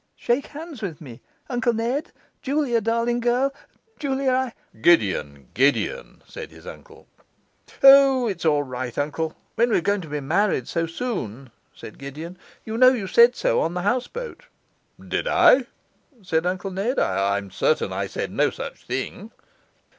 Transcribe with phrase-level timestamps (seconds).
[0.17, 2.11] Shake hands with me, Uncle Ned
[2.41, 3.53] Julia, darling girl,
[3.99, 7.07] Julia, I' 'Gideon, Gideon!' said his uncle.
[7.83, 12.39] 'O, it's all right, uncle, when we're going to be married so soon,' said Gideon.
[12.65, 14.45] 'You know you said so yourself in the houseboat.'
[15.07, 15.67] 'Did I?'
[16.23, 19.29] said Uncle Ned; 'I am certain I said no such thing.